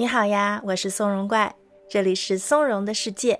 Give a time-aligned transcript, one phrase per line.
[0.00, 1.54] 你好呀，我是松茸怪，
[1.86, 3.38] 这里是松茸的世界。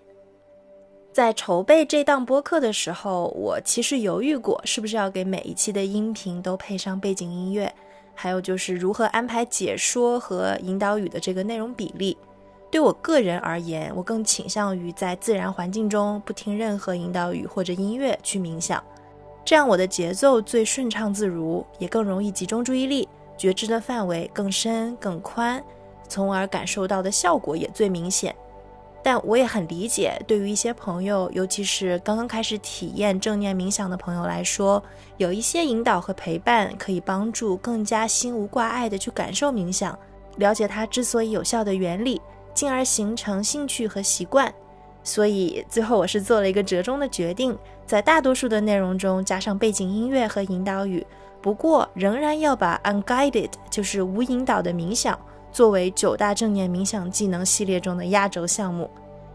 [1.11, 7.75] 在筹备这档播客的时候，我其实犹豫过，是不是要给每一期的音频都配上背景音乐，
[8.15, 12.15] 还有就是如何安排解说和引导语的这个内容比例。
[12.71, 18.85] 对我个人而言，我更倾向于在自然环境中不听任何引导语或者音乐去冥想，
[19.47, 23.09] 这样我的节奏最顺畅自如，也更容易集中注意力，
[23.39, 25.65] 觉知的范围更深更宽。
[26.11, 28.35] 从而感受到的效果也最明显，
[29.03, 34.83] 但我也很理解，对于一些朋友，尤其是刚刚开始体验正念冥想的朋友来说，
[35.17, 39.97] 有一些引导和陪伴可以帮助更加心无挂碍的去感受冥想，
[40.37, 42.21] 了解它之所以有效的原理，
[42.53, 44.53] 进而形成兴趣和习惯。
[45.03, 51.07] 所以最后我是做了一个折中的决定，在大多数的内容中加上背景音乐和引导语，
[51.41, 55.19] 不过仍然要把 unguided，就是无引导的冥想。
[55.53, 58.89] 作为九大正念冥想技能系列中的压轴项目，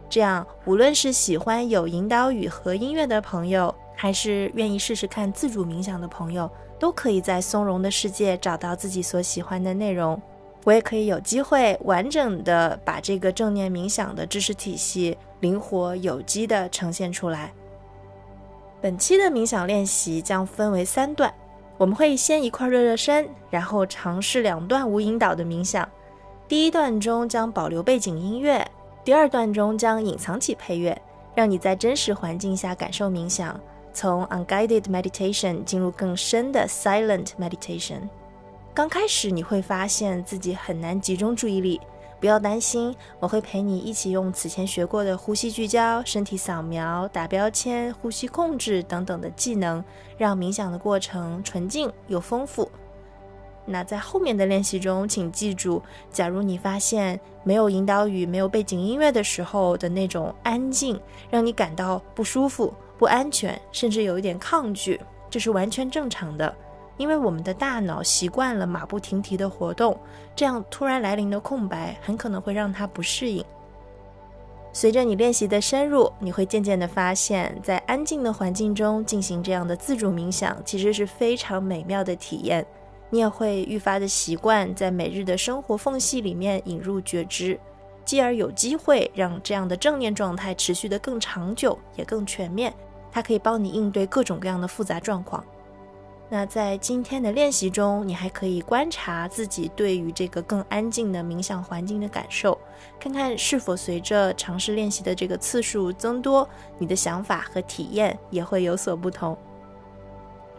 [0.10, 10.20] 这样无论是喜欢有引导语和音乐的朋友，还是愿意试试看自主冥想的朋友，都可以在松茸的世界找到自己所喜欢的内容。
[10.64, 17.54] 我也可以有机会完整的把这个正念冥想的知识体系灵活有机的呈现出来。
[18.82, 21.32] 本期的冥想练习将分为三段，
[21.78, 25.88] 我们会先一块热热身，然后尝试两段无引导的冥想。
[26.48, 28.64] 第一段中将保留背景音乐，
[29.04, 30.96] 第二段中将隐藏起配乐，
[31.34, 33.60] 让你在真实环境下感受冥想，
[33.92, 38.02] 从 unguided meditation 进入更深的 silent meditation。
[38.76, 41.82] 刚开始你会发现自己很难集中注意力，
[42.20, 49.84] 不要担心，我会陪你一起用此前学过的呼吸聚焦、身体扫描、打标签、呼吸控制等等的技能，
[50.16, 52.70] 让冥想的过程纯净又丰富。
[53.66, 61.00] 那在后面的练习中，请记住，假如你发现没有引导语、没有背景音乐的时候的那种安静，
[61.30, 66.56] 让你感到不舒服、不安全，甚至有一点抗拒，这是完全正常的，
[66.98, 69.98] 因为我们的大脑习惯了马不停蹄的活动，
[70.36, 73.44] 这样突然来临的空白很可能会让它不适应。
[74.72, 82.66] 随着你练习的深入，你会渐渐的发现，在安静的环境中进行这样的自主冥想，其实是非常美妙的体验。
[83.10, 87.60] 你也会愈发的习惯在每日的生活缝隙里面引入觉知，
[88.04, 92.74] 继而有机会让这样的正念状态持续的更长久，也更全面。
[93.12, 95.44] 它可以帮你应对各种各样的复杂状况。
[96.28, 102.58] 那在今天的练习中，你还可以观察自己对于这个更安静的冥想环境的感受，
[103.00, 106.50] 看看是否随着尝试练习的这个次数增多，
[106.80, 109.38] 你的想法和体验也会有所不同。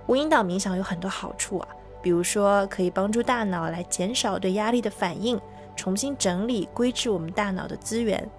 [0.07, 1.69] 无引导冥想有很多好处啊。
[2.07, 5.41] 比如说，可以帮助大脑来减少对压力的反应，
[5.75, 8.31] 重新整理规制我们大脑的资源。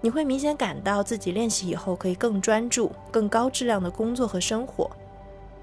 [0.00, 4.90] 你会明显感到自己练习以后可以更专注、更高质量的工作和生活。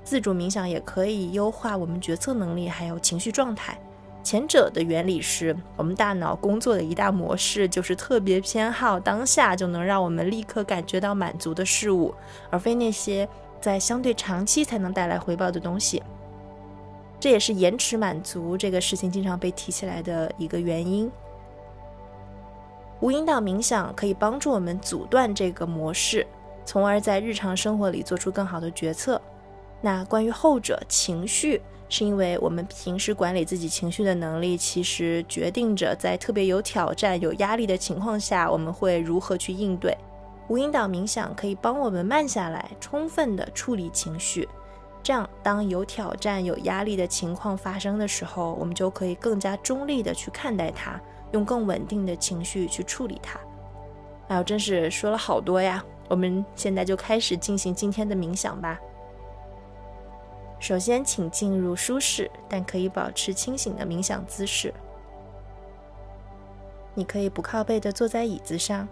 [0.04, 3.76] 自主冥想也可以优化我们决策能力，还有情绪状态。
[4.22, 12.14] 前者的原理是我们大脑工作的一大模式，就是特别偏好当下就能让我们立刻感觉到满足的事物，
[12.52, 13.28] 而非那些
[13.60, 16.04] 在相对长期才能带来回报的东西。
[17.22, 21.10] 这也是延迟满足这个事情经常被提起来的一个原因。
[23.00, 26.26] 无引导冥想可以帮助我们阻断这个模式，
[26.66, 29.22] 从而在日常生活里做出更好的决策。
[29.82, 39.96] 那关于后者，情绪是因为我们平时管理自己情绪的能力，其实决定着在特别有挑战、有压力的情况下，我们会如何去应对。
[40.48, 44.50] 无引导冥想可以帮我们慢下来，充分的处理情绪。
[45.04, 51.02] 这样，当有挑战、有压力的情况发生的时候，我们就可以更加中立的去看待它，
[51.32, 53.40] 用更稳定的情绪去处理它。
[54.28, 55.84] 哎呦，真是说了好多呀！
[56.08, 58.80] 我们现在就开始进行今天的冥想吧。
[60.60, 64.72] 首先，请进入舒适但可以保持清醒的冥想姿势。
[66.94, 68.88] 你可以不靠背的坐在椅子上，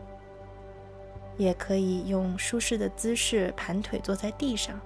[1.38, 4.80] 也可以用舒适的姿势盘腿坐在地上。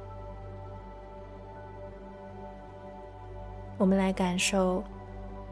[3.83, 4.81] 我们来感受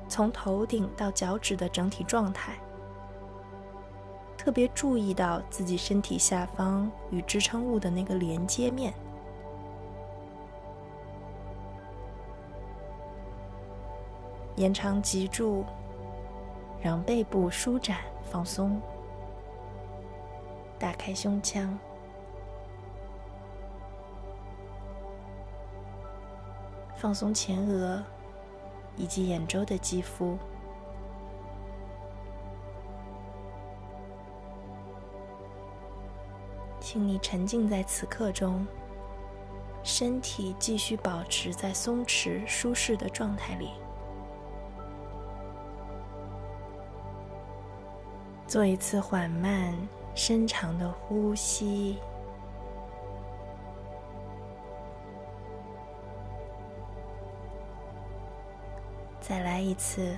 [0.07, 2.53] 从头顶到脚趾的整体状态，
[4.37, 8.93] 特别注意到自己身体下方与支撑物的那个连接面，
[14.55, 15.65] 延长脊柱，
[16.81, 18.79] 让背部舒展放松，
[20.79, 21.77] 打开胸腔。
[26.95, 28.01] 放松前额。
[28.97, 30.37] 以及眼周的肌肤。
[36.79, 38.67] 请你沉浸在此刻中
[39.83, 43.69] 身体继续保持在松弛舒适的状态里。
[48.45, 49.73] 做一次缓慢
[50.13, 51.97] 深长的呼吸。
[59.61, 60.15] 一次，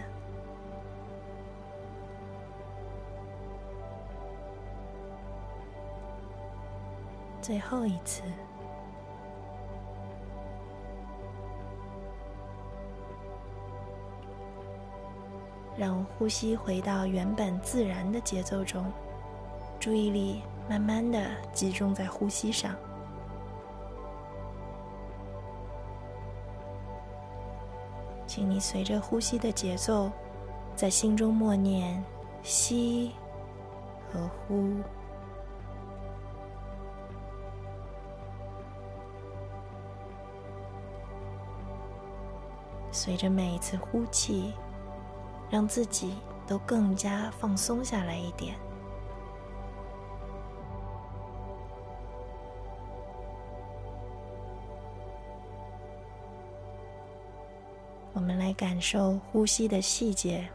[7.42, 8.24] 最后一次，
[15.78, 18.90] 让呼吸回到原本自然的节奏中，
[19.80, 22.74] 注意力慢慢的集中在呼吸上。
[28.35, 30.12] 请你随着呼吸的节奏，
[30.75, 32.03] 在心中默念
[32.41, 33.12] “吸”
[34.12, 34.74] 和“呼”。
[42.91, 44.51] 随着每一次呼气，
[45.51, 46.15] 让自己
[46.47, 48.56] 都更加放松下来一点。
[58.23, 60.49] 我们来感受呼吸的细节。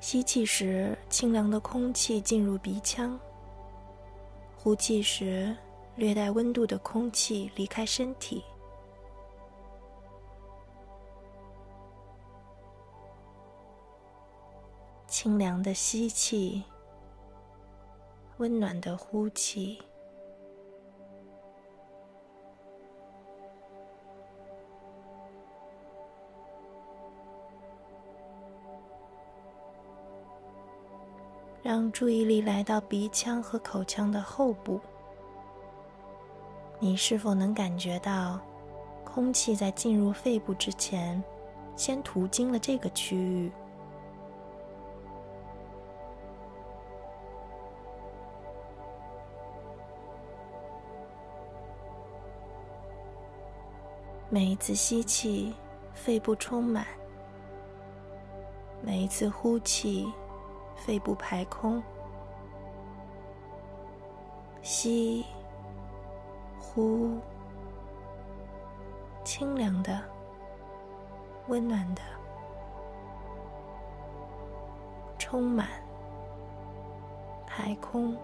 [0.00, 3.14] 吸气时，清凉的空气进入鼻腔；
[4.56, 5.54] 呼气时，
[5.96, 8.42] 略带温度的空气离开身体。
[15.06, 16.64] 清凉的吸气，
[18.38, 19.78] 温暖的呼气。
[31.62, 34.80] 让注意力来到鼻腔和口腔的后部，
[36.80, 38.40] 你是否能感觉到
[39.04, 41.22] 空气在进入肺部之前，
[41.76, 43.52] 先途经了这个区域？
[54.28, 55.54] 每一次吸气，
[55.94, 56.84] 肺部充满；
[58.80, 60.12] 每一次呼气。
[60.84, 61.80] 肺部排空，
[64.62, 65.24] 吸，
[66.58, 67.20] 呼，
[69.22, 70.02] 清凉的，
[71.46, 72.02] 温暖的，
[75.18, 75.68] 充满，
[77.46, 78.16] 排空，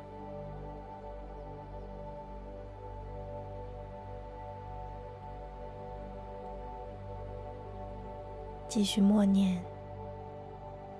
[8.66, 9.62] 继续默念。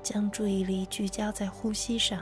[0.09, 2.19] 将注意力聚焦在呼吸上。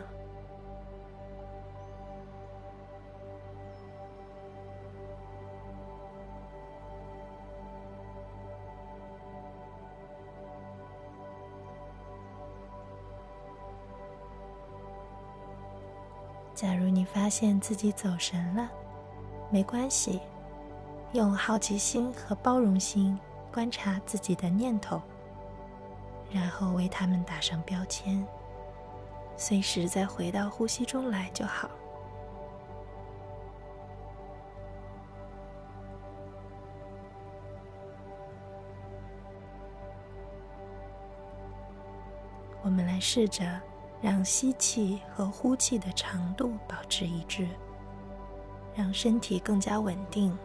[16.52, 18.68] 假如你发现自己走神了，
[19.48, 20.20] 没关系，
[21.12, 23.16] 用好奇心和包容心
[23.52, 25.00] 观察自己的念头。
[26.30, 28.26] 然后为他们打上标签，
[29.36, 31.70] 随时再回到呼吸中来就好。
[42.62, 43.60] 我们来试着
[44.02, 47.48] 让吸气和呼气的长度保持一致，
[48.74, 50.36] 让身体更加稳定。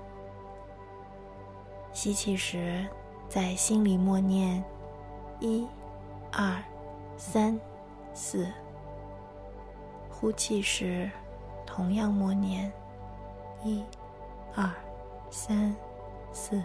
[1.91, 2.87] 吸气时，
[3.27, 4.63] 在心里默念。
[5.43, 5.67] 一、
[6.31, 6.63] 二、
[7.17, 7.59] 三、
[8.13, 8.47] 四。
[10.09, 11.09] 呼气时，
[11.65, 12.71] 同样默念：
[13.63, 13.83] 一、
[14.55, 14.69] 二、
[15.29, 15.75] 三、
[16.31, 16.61] 四。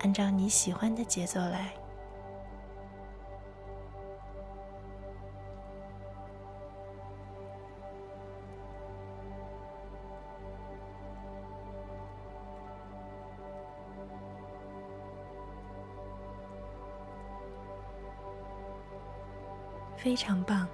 [0.00, 1.72] 按照你喜欢的节奏来。
[20.04, 20.68] 非常棒。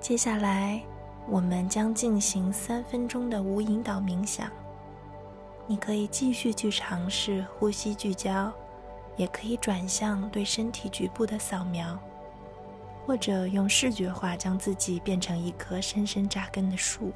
[0.00, 0.82] 接下来，
[1.28, 4.50] 我们将进行三分钟的无引导冥想。
[5.64, 8.52] 你可以继续去尝试呼吸聚焦，
[9.16, 11.96] 也可以转向对身体局部的扫描，
[13.06, 17.12] 或者用视觉化将自己变成一棵深深扎根的树。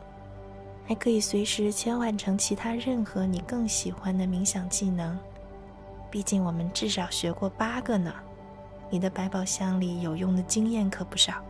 [0.87, 5.19] 还可以随时切换成其他任何你更喜欢的冥想技能。
[6.09, 8.15] 毕竟，我们至少学过八个呢。
[8.95, 11.43] 你的百宝箱里有用的经验可不少。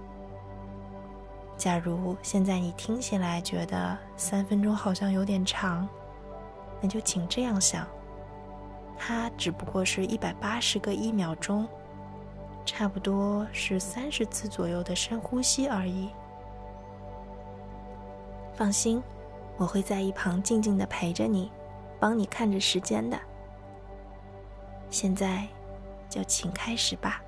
[1.59, 5.87] 假如现在你听起来觉得三分钟好像有点长，
[6.81, 7.87] 那就请这样想：
[8.97, 11.69] 它只不过是一百八十个一秒钟，
[12.65, 16.09] 差不多是三十次左右的深呼吸而已。
[18.55, 19.03] 放心，
[19.59, 21.53] 我会在一旁静静的陪着你，
[22.01, 23.21] 帮你看着时间的。
[24.89, 25.47] 现在，
[26.09, 27.21] 就请开始吧。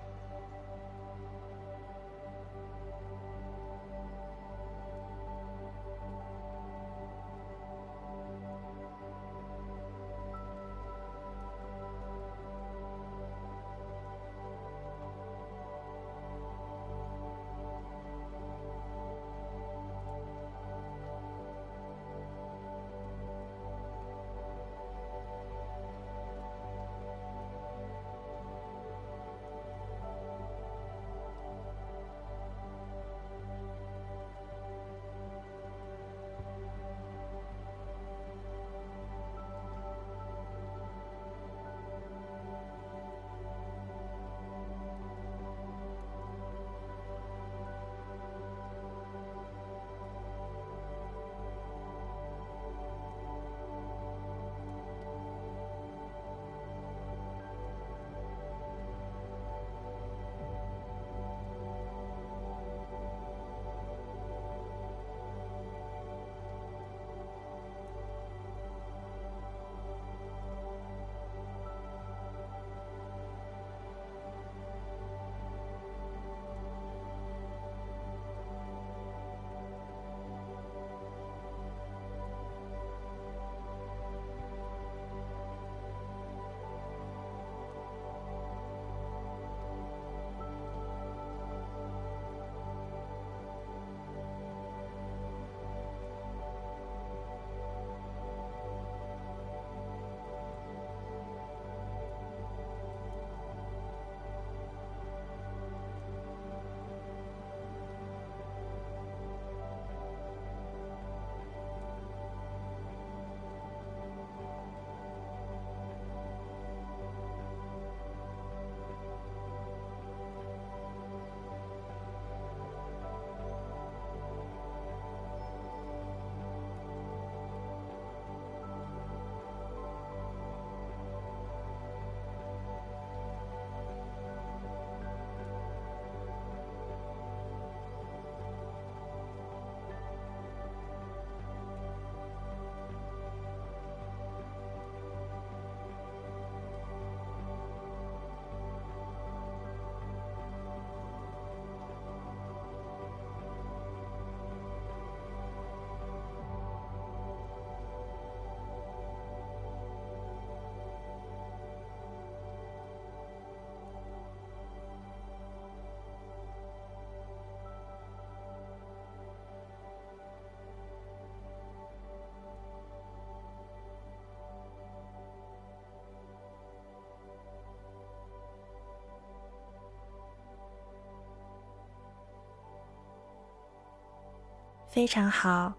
[184.96, 185.70] 非常好，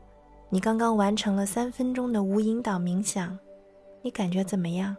[0.47, 3.35] 你刚刚完成了三分钟的无引导冥想，
[4.03, 4.95] 你感觉怎么样？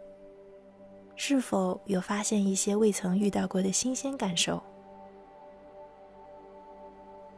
[1.15, 4.61] 是否有发现一些未曾遇到过的新鲜感受？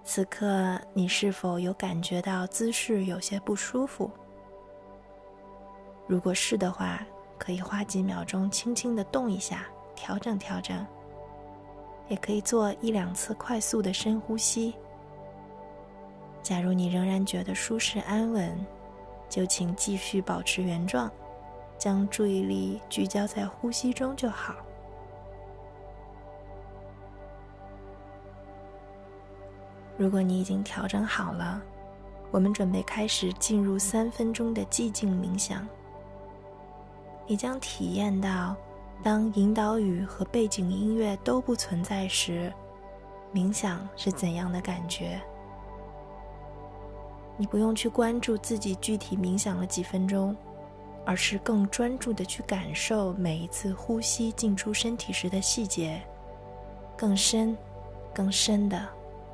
[0.04, 4.10] 此刻你是否有感觉到姿势有些不舒服？
[6.08, 7.06] 如果是的话，
[7.38, 10.84] 可以花几秒钟轻轻的动一下，调整调整。
[12.08, 14.74] 也可以做一两次快速的深呼吸。
[16.44, 18.66] 假如你仍然觉得舒适安稳，
[19.30, 21.10] 就请继续保持原状，
[21.78, 24.56] 将注意力聚焦在呼吸中就好。
[29.98, 31.62] 如果你已经调整好了，
[32.32, 35.68] 我们准备开始进入三分钟的寂静冥想。
[37.28, 38.56] 你将体验到，
[39.04, 42.52] 当引导语和背景音乐都不存在时，
[43.32, 45.22] 冥想是怎样的感觉。
[47.38, 50.36] 你不用去关注自己具体冥想了几分钟，
[51.06, 56.00] 而是更专注的去感受每一次呼吸进出身体时的细节，
[56.96, 57.58] 更深、
[58.14, 58.88] 更深的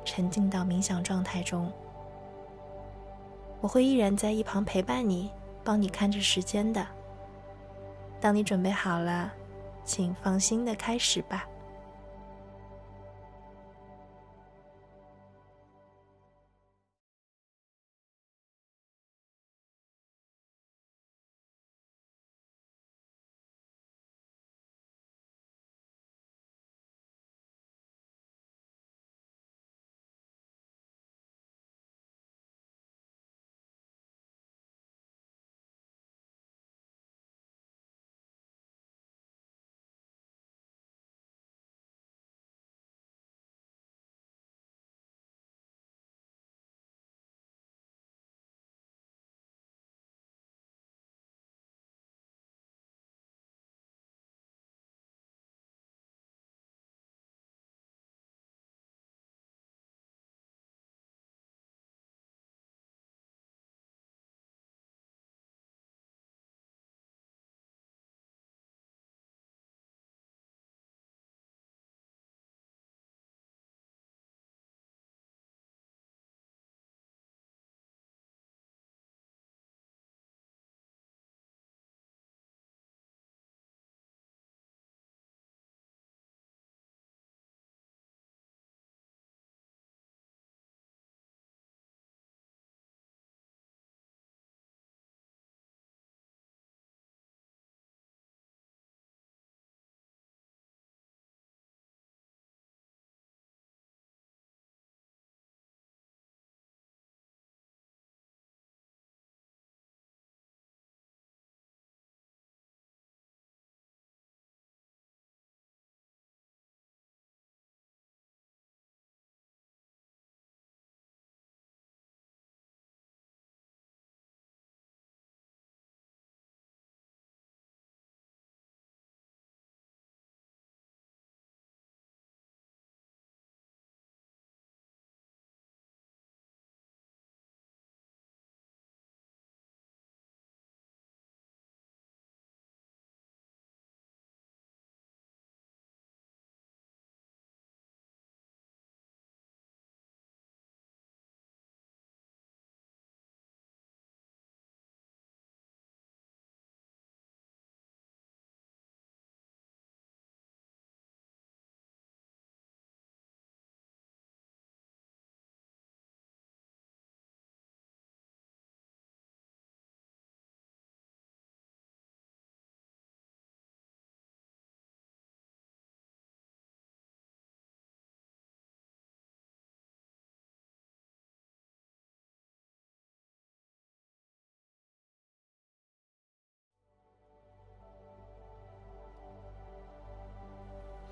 [0.04, 1.70] 沉浸到冥想状态中。
[3.60, 5.30] 我会依然在一旁陪伴你，
[5.62, 6.86] 帮你看着时间的。
[8.20, 9.32] 当你准备好了，
[9.84, 11.46] 请放心的开始吧。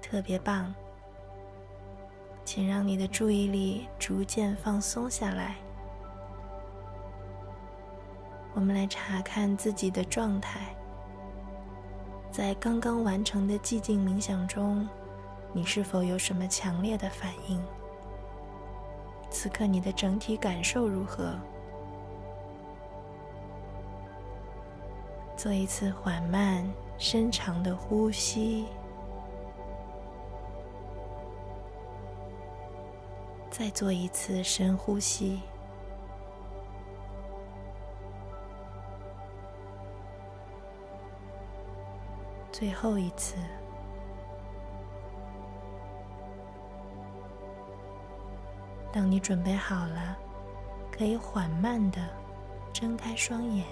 [0.08, 0.72] 特别棒。
[2.44, 5.56] 请让你的注意力逐渐放松下来。
[8.54, 10.60] 我们来查看自己的状态。
[12.30, 14.88] 在刚刚完成的寂静冥想中，
[15.52, 17.60] 你是否有什么强烈的反应？
[19.28, 21.34] 此刻你的整体感受如何？
[25.36, 26.64] 做一次缓慢、
[26.96, 28.66] 深长的呼吸。
[33.58, 35.40] 再做一次深呼吸，
[42.52, 43.36] 最后一次。
[48.92, 50.14] 当你准备好了，
[50.92, 52.06] 可以缓慢的
[52.74, 53.64] 睁开双眼。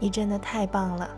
[0.00, 1.08] 你真的太棒了！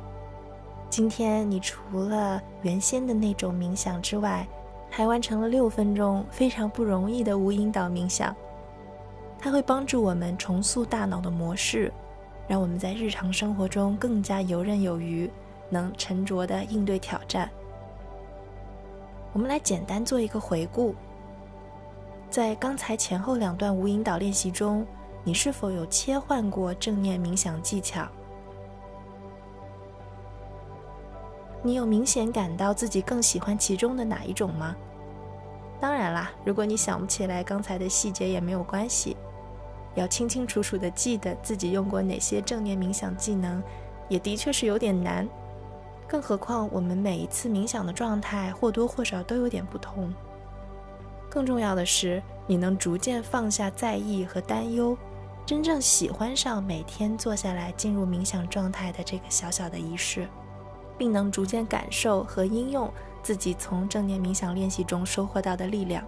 [0.90, 4.46] 今天你除了原先的那种冥想之外，
[4.90, 8.35] 还完成了六分钟非常不容易的无引导冥想，
[9.38, 11.92] 它会帮助我们重塑大脑的模式，
[12.48, 15.31] 让我们在日常生活中更加游刃有余，
[15.70, 17.48] 能沉着的应对挑战。
[19.33, 20.94] 我们来简单做一个回顾，
[22.29, 24.85] 在刚才前后两段无引导练习中，
[25.22, 28.07] 你是否有切换过正念冥想技巧？
[31.62, 34.74] 你有明显感到自己更喜欢其中的哪一种吗？
[35.78, 39.16] 当然啦，如果你想不起来刚才的细节也没有关系，
[39.94, 43.62] 要清清楚楚的记得自己用过哪些正念冥想技能，
[44.08, 45.28] 也的确是有点难。
[46.06, 50.12] 更何况我们每一次冥想的状态或多或少都有点不同。
[51.28, 54.96] 更重要的是，你能逐渐放下在意和担忧，
[55.46, 60.26] 真正喜欢上每天坐下来进入冥想状态的这个小小的仪式。
[61.00, 66.04] 并能逐渐感受和应用自己从正念冥想练习中收获到的力量。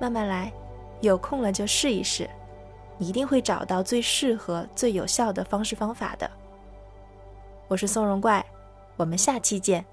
[0.00, 0.52] 慢慢来，
[1.00, 2.28] 有空了就试一试，
[2.96, 6.28] 你一定会找到最适合、最有效的方式方法的。
[7.68, 8.44] 我是松茸怪，
[8.96, 9.84] 我们下期见。